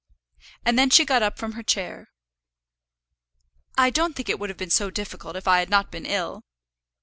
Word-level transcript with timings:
And 0.65 0.79
then 0.79 0.89
she 0.89 1.05
got 1.05 1.21
up 1.21 1.37
from 1.37 1.51
her 1.51 1.61
chair. 1.61 2.07
"I 3.77 3.91
don't 3.91 4.15
think 4.15 4.29
it 4.29 4.39
would 4.39 4.49
have 4.49 4.57
been 4.57 4.71
so 4.71 4.89
difficult 4.89 5.35
if 5.35 5.47
I 5.47 5.59
had 5.59 5.69
not 5.69 5.91
been 5.91 6.07
ill." 6.07 6.41